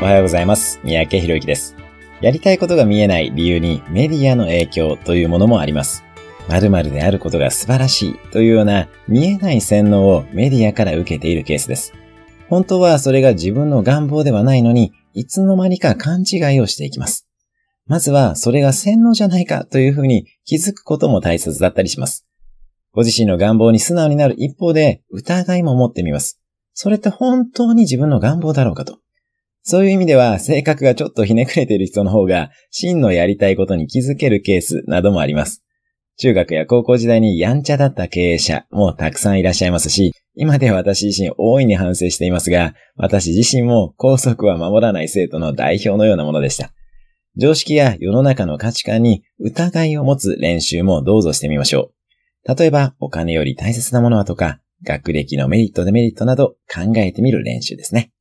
[0.00, 0.80] おはようございます。
[0.84, 1.76] 三宅博之です。
[2.20, 6.04] やりたいことが見えない理由にメディアの影響というものもあります。
[6.48, 11.94] 〇〇であることが素晴らしいというような見えない洗脳をメディアから受けているケースです。
[12.48, 17.26] 本当はそれが自分の願望ではないのに、いつの間にか勘違いをしていきます。
[17.86, 22.26] まずはそれが洗脳じゃないかというふうに気づくことも大切だったりします。
[22.92, 26.40] ご自身の願望に素直になる一方で疑いも持ってみます。
[26.72, 28.98] それって本当に自分の願望だろうかと。
[29.66, 35.64] そういう意味では性格がちょっとひねくれている人の方が真のやりたいことに気づけるケースなどもあります。
[36.18, 46.70] 中学や高校時代にやんちゃだった経営者もたくさんいらっしゃいますし、今では私自身大いに反省していますが、私自身も校則は守らない生徒の代表のようなものでした。
[47.36, 51.90] 常識や世の中の価値観に疑いを持つ練習もどうぞしてみましょ
[52.46, 52.54] う。
[52.56, 58.13] 例えば、お金より大切なものはとか、学歴のメリットデメリットなど考えてみる練習ですね。